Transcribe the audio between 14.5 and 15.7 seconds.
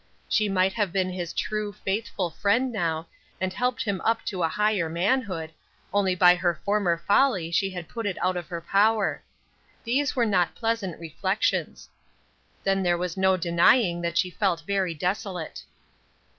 very desolate.